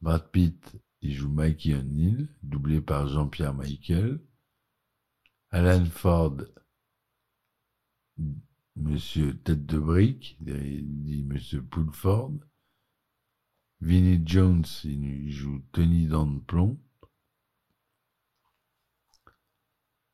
Brad 0.00 0.30
Pitt, 0.30 0.76
il 1.04 1.12
joue 1.12 1.28
Mikey 1.28 1.74
O'Neill, 1.74 2.28
doublé 2.42 2.80
par 2.80 3.06
Jean-Pierre 3.06 3.52
Michael. 3.52 4.20
Alan 5.50 5.84
Ford, 5.84 6.38
Monsieur 8.74 9.36
Tête 9.36 9.66
de 9.66 9.78
Brique, 9.78 10.38
dit 10.40 11.22
Monsieur 11.24 11.62
Poulford. 11.62 12.32
Vinnie 13.82 14.22
Jones, 14.24 14.64
il 14.84 15.30
joue 15.30 15.62
Tony 15.72 16.08
Plomb. 16.46 16.80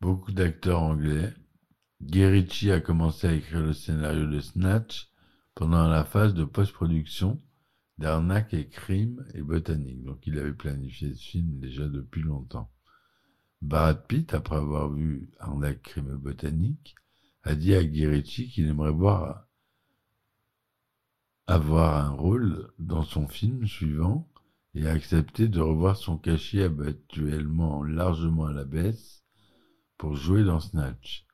Beaucoup 0.00 0.32
d'acteurs 0.32 0.82
anglais. 0.82 1.32
Guy 2.02 2.24
Ritchie 2.24 2.72
a 2.72 2.80
commencé 2.80 3.28
à 3.28 3.32
écrire 3.32 3.60
le 3.60 3.74
scénario 3.74 4.26
de 4.26 4.40
Snatch 4.40 5.08
pendant 5.54 5.86
la 5.86 6.04
phase 6.04 6.34
de 6.34 6.44
post-production 6.44 7.40
d'Arnaque 8.00 8.54
et 8.54 8.66
Crime 8.66 9.26
et 9.34 9.42
Botanique. 9.42 10.02
Donc 10.02 10.26
il 10.26 10.38
avait 10.38 10.54
planifié 10.54 11.14
ce 11.14 11.22
film 11.22 11.60
déjà 11.60 11.86
depuis 11.86 12.22
longtemps. 12.22 12.70
Brad 13.60 14.06
Pitt, 14.06 14.32
après 14.32 14.56
avoir 14.56 14.90
vu 14.90 15.28
Arnaque, 15.38 15.82
Crime 15.82 16.10
et 16.10 16.18
Botanique, 16.18 16.94
a 17.42 17.54
dit 17.54 17.74
à 17.74 17.84
Guy 17.84 18.22
qu'il 18.22 18.68
aimerait 18.68 18.90
voir 18.90 19.46
avoir 21.46 22.06
un 22.06 22.10
rôle 22.10 22.72
dans 22.78 23.02
son 23.02 23.28
film 23.28 23.66
suivant 23.66 24.26
et 24.74 24.86
a 24.86 24.92
accepté 24.92 25.48
de 25.48 25.60
revoir 25.60 25.96
son 25.96 26.16
cachet 26.16 26.62
habituellement 26.62 27.82
largement 27.82 28.46
à 28.46 28.52
la 28.52 28.64
baisse 28.64 29.24
pour 29.98 30.14
jouer 30.14 30.42
dans 30.42 30.60
Snatch. 30.60 31.26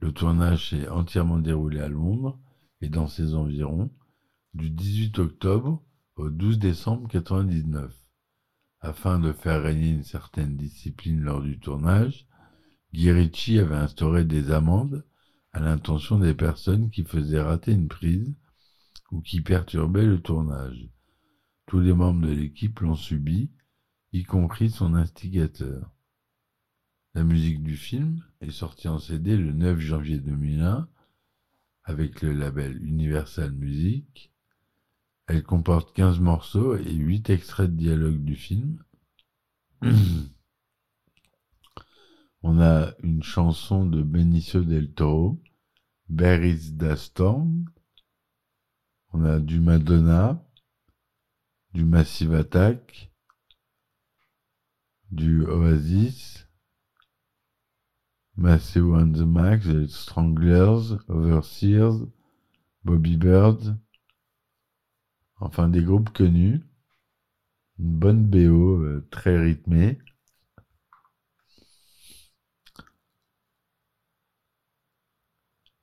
Le 0.00 0.12
tournage 0.12 0.70
s'est 0.70 0.88
entièrement 0.88 1.38
déroulé 1.38 1.80
à 1.80 1.88
Londres 1.88 2.38
et 2.80 2.88
dans 2.88 3.06
ses 3.06 3.34
environs 3.34 3.90
du 4.54 4.70
18 4.70 5.18
octobre 5.18 5.82
au 6.16 6.30
12 6.30 6.58
décembre 6.58 7.02
1999. 7.02 7.92
Afin 8.80 9.18
de 9.18 9.32
faire 9.32 9.62
régner 9.62 9.90
une 9.90 10.04
certaine 10.04 10.56
discipline 10.56 11.20
lors 11.20 11.42
du 11.42 11.58
tournage, 11.58 12.26
Guy 12.92 13.10
Ritchie 13.10 13.58
avait 13.58 13.76
instauré 13.76 14.24
des 14.24 14.50
amendes 14.50 15.04
à 15.52 15.60
l'intention 15.60 16.18
des 16.18 16.34
personnes 16.34 16.90
qui 16.90 17.04
faisaient 17.04 17.40
rater 17.40 17.72
une 17.72 17.88
prise 17.88 18.34
ou 19.10 19.20
qui 19.20 19.40
perturbaient 19.42 20.06
le 20.06 20.20
tournage. 20.20 20.88
Tous 21.66 21.80
les 21.80 21.92
membres 21.92 22.26
de 22.26 22.32
l'équipe 22.32 22.80
l'ont 22.80 22.94
subi, 22.94 23.50
y 24.12 24.24
compris 24.24 24.70
son 24.70 24.94
instigateur. 24.94 25.90
La 27.14 27.24
musique 27.24 27.62
du 27.62 27.76
film 27.76 28.24
est 28.40 28.50
sortie 28.50 28.88
en 28.88 28.98
CD 28.98 29.36
le 29.36 29.52
9 29.52 29.78
janvier 29.78 30.18
2001 30.18 30.88
avec 31.84 32.22
le 32.22 32.32
label 32.32 32.82
Universal 32.82 33.52
Music. 33.52 34.32
Elle 35.26 35.42
comporte 35.42 35.92
15 35.94 36.20
morceaux 36.20 36.76
et 36.76 36.92
8 36.92 37.30
extraits 37.30 37.70
de 37.70 37.76
dialogue 37.76 38.22
du 38.22 38.36
film. 38.36 38.82
On 42.42 42.60
a 42.60 42.92
une 43.02 43.24
chanson 43.24 43.86
de 43.86 44.02
Benicio 44.02 44.62
del 44.62 44.92
Toro, 44.92 45.42
Berries 46.08 46.72
da 46.72 46.94
Storm? 46.96 47.64
On 49.12 49.24
a 49.24 49.40
du 49.40 49.58
Madonna, 49.58 50.44
du 51.74 51.84
Massive 51.84 52.34
Attack, 52.34 53.10
du 55.10 55.44
Oasis, 55.44 56.46
Maceo 58.36 58.94
and 58.94 59.12
the 59.14 59.26
Max, 59.26 59.66
Stranglers, 59.88 60.98
Overseers, 61.08 62.06
Bobby 62.84 63.16
Bird, 63.16 63.76
enfin 65.38 65.68
des 65.68 65.82
groupes 65.82 66.10
connus. 66.10 66.62
Une 67.78 67.98
bonne 67.98 68.24
BO 68.26 68.82
euh, 68.82 69.06
très 69.10 69.38
rythmée. 69.38 69.98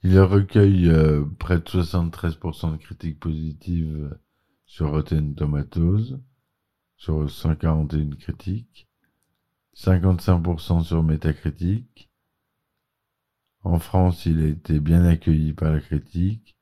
Il 0.04 0.20
recueille 0.20 0.90
euh, 0.90 1.24
près 1.40 1.60
de 1.60 1.64
73% 1.64 2.74
de 2.74 2.78
critiques 2.78 3.20
positives 3.20 4.18
sur 4.66 4.90
Rotten 4.92 5.34
Tomatoes, 5.36 6.20
sur 6.98 7.30
141 7.30 8.16
critiques, 8.18 8.90
55% 9.76 10.84
sur 10.84 11.04
Metacritic. 11.04 12.10
En 13.64 13.80
France, 13.80 14.26
il 14.26 14.44
a 14.44 14.48
été 14.48 14.80
bien 14.80 15.06
accueilli 15.06 15.54
par 15.54 15.72
la 15.72 15.80
critique, 15.80 16.58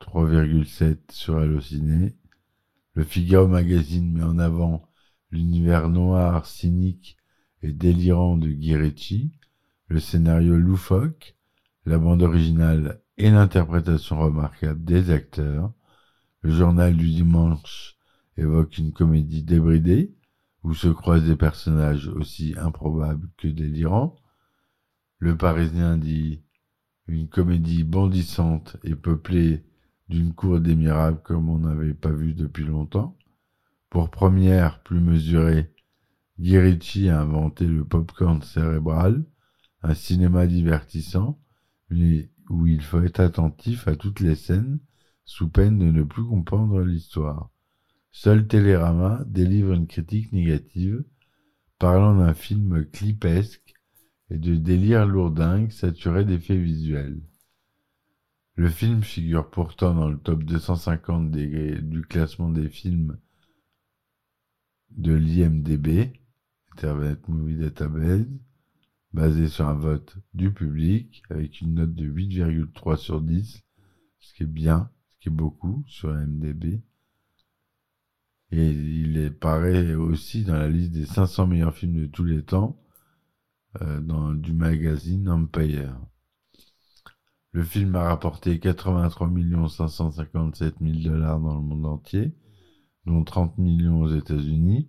3,7 0.00 0.98
sur 1.10 1.38
Allociné. 1.38 2.14
Le 2.94 3.04
Figaro 3.04 3.48
Magazine 3.48 4.12
met 4.12 4.22
en 4.22 4.38
avant 4.38 4.86
l'univers 5.30 5.88
noir, 5.88 6.44
cynique 6.44 7.16
et 7.62 7.72
délirant 7.72 8.36
de 8.36 8.48
Guy 8.48 8.76
Ritchie, 8.76 9.32
le 9.88 9.98
scénario 9.98 10.56
loufoque, 10.56 11.36
la 11.86 11.98
bande 11.98 12.22
originale 12.22 13.00
et 13.16 13.30
l'interprétation 13.30 14.18
remarquable 14.20 14.84
des 14.84 15.10
acteurs. 15.10 15.72
Le 16.42 16.50
journal 16.50 16.94
du 16.94 17.08
dimanche 17.08 17.96
évoque 18.36 18.76
une 18.76 18.92
comédie 18.92 19.42
débridée, 19.42 20.14
où 20.62 20.74
se 20.74 20.88
croisent 20.88 21.26
des 21.26 21.36
personnages 21.36 22.08
aussi 22.08 22.54
improbables 22.58 23.28
que 23.38 23.48
délirants. 23.48 24.16
Le 25.18 25.36
Parisien 25.36 25.96
dit 25.96 26.42
une 27.06 27.28
comédie 27.28 27.84
bondissante 27.84 28.76
et 28.84 28.94
peuplée 28.94 29.64
d'une 30.12 30.34
cour 30.34 30.60
des 30.60 30.76
miracles 30.76 31.22
comme 31.24 31.48
on 31.48 31.58
n'avait 31.58 31.94
pas 31.94 32.12
vu 32.12 32.34
depuis 32.34 32.64
longtemps. 32.64 33.16
Pour 33.88 34.10
première, 34.10 34.82
plus 34.82 35.00
mesurée, 35.00 35.72
Guy 36.38 36.58
Ritchie 36.58 37.08
a 37.08 37.20
inventé 37.20 37.66
le 37.66 37.84
popcorn 37.84 38.42
cérébral, 38.42 39.24
un 39.82 39.94
cinéma 39.94 40.46
divertissant, 40.46 41.40
où 41.90 42.66
il 42.66 42.82
faut 42.82 43.00
être 43.00 43.20
attentif 43.20 43.88
à 43.88 43.96
toutes 43.96 44.20
les 44.20 44.34
scènes, 44.34 44.78
sous 45.24 45.48
peine 45.48 45.78
de 45.78 45.90
ne 45.90 46.02
plus 46.02 46.24
comprendre 46.24 46.82
l'histoire. 46.82 47.50
Seul 48.10 48.46
Télérama 48.46 49.24
délivre 49.26 49.72
une 49.72 49.86
critique 49.86 50.32
négative, 50.32 51.04
parlant 51.78 52.16
d'un 52.16 52.34
film 52.34 52.84
clipesque 52.84 53.74
et 54.30 54.38
de 54.38 54.56
délire 54.56 55.06
lourdingue 55.06 55.70
saturé 55.70 56.24
d'effets 56.26 56.58
visuels. 56.58 57.22
Le 58.54 58.68
film 58.68 59.02
figure 59.02 59.50
pourtant 59.50 59.94
dans 59.94 60.08
le 60.10 60.18
top 60.18 60.44
250 60.44 61.30
du 61.30 62.02
classement 62.02 62.50
des 62.50 62.68
films 62.68 63.18
de 64.90 65.14
l'IMDB, 65.14 66.12
Internet 66.72 67.26
Movie 67.28 67.56
Database, 67.56 68.26
basé 69.14 69.48
sur 69.48 69.68
un 69.68 69.74
vote 69.74 70.16
du 70.34 70.52
public 70.52 71.22
avec 71.30 71.62
une 71.62 71.74
note 71.74 71.94
de 71.94 72.06
8,3 72.06 72.96
sur 72.96 73.22
10, 73.22 73.62
ce 74.20 74.34
qui 74.34 74.42
est 74.42 74.46
bien, 74.46 74.90
ce 75.12 75.18
qui 75.20 75.28
est 75.28 75.32
beaucoup 75.32 75.82
sur 75.86 76.10
IMDB. 76.10 76.82
Et 78.50 78.70
il 78.70 79.16
est 79.16 79.30
pareil 79.30 79.94
aussi 79.94 80.44
dans 80.44 80.58
la 80.58 80.68
liste 80.68 80.92
des 80.92 81.06
500 81.06 81.46
meilleurs 81.46 81.74
films 81.74 81.98
de 81.98 82.06
tous 82.06 82.24
les 82.24 82.42
temps 82.42 82.78
euh, 83.80 84.34
du 84.34 84.52
magazine 84.52 85.26
Empire. 85.30 85.98
Le 87.52 87.64
film 87.64 87.94
a 87.96 88.04
rapporté 88.04 88.58
83 88.58 89.28
557 89.68 90.76
000 90.80 90.98
dollars 91.00 91.38
dans 91.40 91.54
le 91.54 91.60
monde 91.60 91.86
entier, 91.86 92.34
dont 93.04 93.24
30 93.24 93.58
millions 93.58 94.00
aux 94.00 94.14
États-Unis 94.14 94.88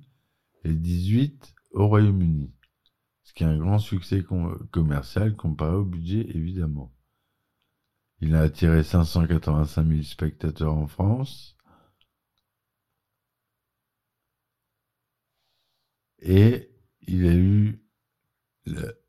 et 0.64 0.74
18 0.74 1.56
au 1.72 1.88
Royaume-Uni, 1.88 2.54
ce 3.24 3.34
qui 3.34 3.44
est 3.44 3.48
un 3.48 3.58
grand 3.58 3.80
succès 3.80 4.24
commercial 4.72 5.36
comparé 5.36 5.76
au 5.76 5.84
budget 5.84 6.26
évidemment. 6.36 6.94
Il 8.22 8.36
a 8.36 8.42
attiré 8.42 8.84
585 8.84 9.86
000 9.86 10.02
spectateurs 10.04 10.74
en 10.74 10.88
France 10.88 11.58
et 16.20 16.72
il 17.02 17.28
a 17.28 17.36
eu 17.36 17.84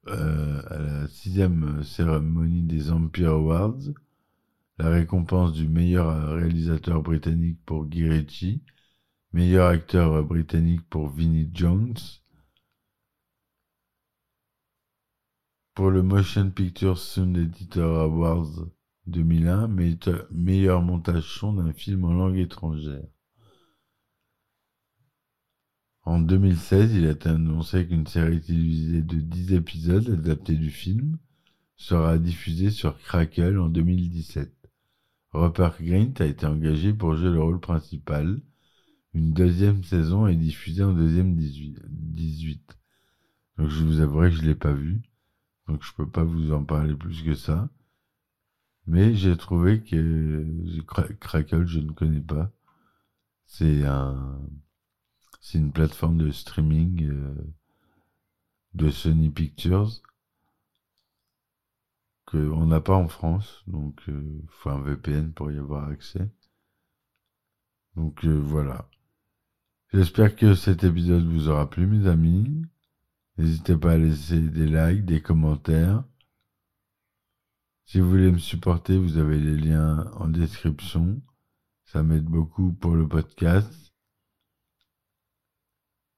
euh, 0.08 0.62
à 0.68 0.78
la 0.78 1.08
sixième 1.08 1.82
cérémonie 1.82 2.62
des 2.62 2.90
Empire 2.90 3.30
Awards, 3.30 3.80
la 4.78 4.88
récompense 4.90 5.52
du 5.52 5.68
meilleur 5.68 6.34
réalisateur 6.34 7.02
britannique 7.02 7.58
pour 7.64 7.86
Guy 7.86 8.08
Ritchie, 8.08 8.62
meilleur 9.32 9.68
acteur 9.68 10.22
britannique 10.24 10.88
pour 10.88 11.08
Vinnie 11.08 11.50
Jones, 11.52 11.94
pour 15.74 15.90
le 15.90 16.02
Motion 16.02 16.50
Picture 16.50 16.98
Sound 16.98 17.36
Editor 17.36 18.00
Awards 18.00 18.66
2001, 19.06 19.68
meilleur 20.30 20.82
montage 20.82 21.24
son 21.24 21.54
d'un 21.54 21.72
film 21.72 22.04
en 22.04 22.12
langue 22.12 22.38
étrangère. 22.38 23.04
En 26.06 26.18
2016, 26.18 26.94
il 26.94 27.06
a 27.06 27.12
été 27.12 27.30
annoncé 27.30 27.86
qu'une 27.86 28.06
série 28.06 28.42
télévisée 28.42 29.00
de 29.00 29.16
10 29.16 29.54
épisodes 29.54 30.10
adaptés 30.10 30.56
du 30.56 30.70
film 30.70 31.16
sera 31.76 32.18
diffusée 32.18 32.70
sur 32.70 32.98
Crackle 32.98 33.58
en 33.58 33.70
2017. 33.70 34.52
Rupert 35.32 35.76
Grint 35.80 36.12
a 36.20 36.26
été 36.26 36.44
engagé 36.44 36.92
pour 36.92 37.16
jouer 37.16 37.30
le 37.30 37.40
rôle 37.42 37.58
principal. 37.58 38.38
Une 39.14 39.32
deuxième 39.32 39.82
saison 39.82 40.26
est 40.26 40.36
diffusée 40.36 40.84
en 40.84 40.92
deuxième 40.92 41.36
18. 41.36 42.78
Donc 43.56 43.70
je 43.70 43.82
vous 43.82 44.00
avouerai 44.00 44.28
que 44.28 44.36
je 44.36 44.42
l'ai 44.42 44.54
pas 44.54 44.74
vu. 44.74 45.00
Donc 45.68 45.82
je 45.82 45.92
peux 45.94 46.08
pas 46.08 46.24
vous 46.24 46.52
en 46.52 46.64
parler 46.64 46.94
plus 46.94 47.22
que 47.22 47.34
ça. 47.34 47.70
Mais 48.86 49.14
j'ai 49.14 49.36
trouvé 49.38 49.82
que 49.82 50.44
Crackle, 51.18 51.66
je 51.66 51.80
ne 51.80 51.92
connais 51.92 52.20
pas. 52.20 52.52
C'est 53.46 53.84
un 53.86 54.38
c'est 55.44 55.58
une 55.58 55.72
plateforme 55.72 56.16
de 56.16 56.30
streaming 56.30 57.04
euh, 57.04 57.34
de 58.72 58.90
Sony 58.90 59.28
Pictures 59.28 59.90
qu'on 62.24 62.66
n'a 62.66 62.80
pas 62.80 62.96
en 62.96 63.08
France, 63.08 63.62
donc 63.66 64.00
il 64.08 64.14
euh, 64.14 64.42
faut 64.48 64.70
un 64.70 64.80
VPN 64.80 65.34
pour 65.34 65.52
y 65.52 65.58
avoir 65.58 65.90
accès. 65.90 66.30
Donc 67.94 68.24
euh, 68.24 68.40
voilà. 68.40 68.88
J'espère 69.92 70.34
que 70.34 70.54
cet 70.54 70.82
épisode 70.82 71.26
vous 71.26 71.50
aura 71.50 71.68
plu, 71.68 71.86
mes 71.86 72.08
amis. 72.08 72.62
N'hésitez 73.36 73.76
pas 73.76 73.92
à 73.92 73.98
laisser 73.98 74.40
des 74.40 74.66
likes, 74.66 75.04
des 75.04 75.20
commentaires. 75.20 76.04
Si 77.84 78.00
vous 78.00 78.08
voulez 78.08 78.32
me 78.32 78.38
supporter, 78.38 78.96
vous 78.96 79.18
avez 79.18 79.38
les 79.38 79.58
liens 79.58 80.10
en 80.14 80.28
description. 80.28 81.20
Ça 81.84 82.02
m'aide 82.02 82.24
beaucoup 82.24 82.72
pour 82.72 82.94
le 82.96 83.06
podcast. 83.06 83.83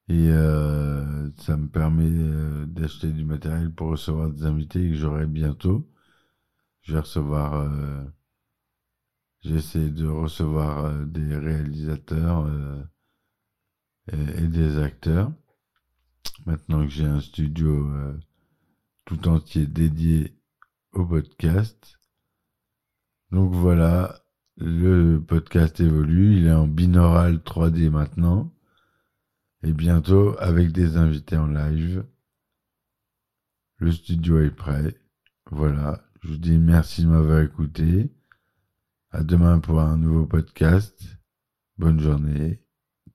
Et 0.09 0.29
euh, 0.31 1.31
ça 1.39 1.57
me 1.57 1.69
permet 1.69 2.09
euh, 2.09 2.65
d'acheter 2.67 3.11
du 3.13 3.25
matériel 3.25 3.73
pour 3.73 3.89
recevoir 3.91 4.31
des 4.31 4.45
invités 4.45 4.91
que 4.91 4.95
j'aurai 4.95 5.27
bientôt. 5.27 5.89
Je 6.83 6.95
vais 6.95 7.01
recevoir... 7.01 7.55
Euh, 7.55 8.05
J'essaie 9.43 9.91
de 9.91 10.07
recevoir 10.09 10.87
euh, 10.87 11.05
des 11.05 11.37
réalisateurs 11.37 12.49
et, 14.13 14.43
et, 14.43 14.49
des 14.49 14.79
acteurs. 14.79 15.31
Maintenant 16.47 16.83
que 16.85 16.91
j'ai 16.91 17.05
un 17.05 17.21
studio 17.21 17.89
tout 19.05 19.29
entier 19.29 19.67
dédié 19.67 20.37
au 20.93 21.07
podcast. 21.07 22.01
Donc 23.31 23.53
voilà, 23.53 24.21
le 24.57 25.19
podcast 25.19 25.79
évolue. 25.79 26.39
Il 26.39 26.47
est 26.47 26.53
en 26.53 26.67
binaural 26.67 27.37
3D 27.37 27.89
maintenant 27.89 28.56
et 29.63 29.73
bientôt 29.73 30.37
avec 30.39 30.73
des 30.73 30.97
invités 30.97 31.37
en 31.37 31.47
live. 31.47 32.05
Le 33.79 33.93
studio 33.93 34.41
est 34.41 34.51
prêt. 34.51 34.95
Voilà, 35.51 36.03
je 36.23 36.29
vous 36.29 36.39
dis 36.39 36.59
merci 36.59 37.03
de 37.03 37.09
m'avoir 37.09 37.41
écouté. 37.41 38.11
À 39.11 39.23
demain 39.23 39.61
pour 39.61 39.81
un 39.81 39.97
nouveau 39.97 40.27
podcast. 40.27 41.01
Bonne 41.79 42.01
journée. 42.01 42.63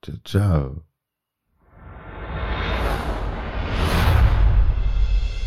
Ciao, 0.04 0.16
ciao. 0.24 0.84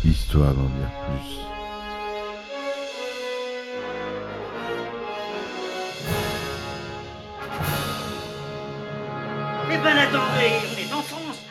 Histoire 0.03 0.53
d'en 0.53 0.69
dire 0.69 0.91
plus. 1.07 1.45
Eh 9.71 9.77
ben 9.77 9.97
attendez, 9.97 10.34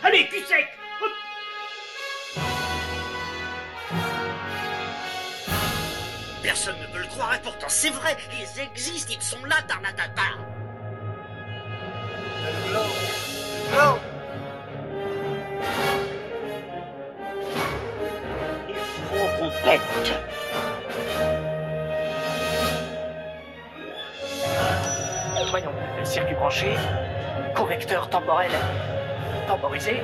Allez, 0.04 0.28
cul 0.28 0.44
sec. 0.44 0.68
Hop. 1.00 1.10
Personne 6.42 6.76
ne 6.78 6.86
peut 6.92 6.98
le 6.98 7.06
croire 7.06 7.34
et 7.34 7.40
pourtant 7.40 7.68
c'est 7.70 7.88
vrai, 7.88 8.14
ils 8.32 8.60
existent, 8.60 9.14
ils 9.16 9.22
sont 9.22 9.42
là, 9.46 9.56
Tarnatata. 9.66 10.22
Voyons, 25.48 25.72
circuit 26.02 26.34
branché, 26.34 26.76
correcteur 27.54 28.10
temporel, 28.10 28.50
temporisé, 29.44 30.02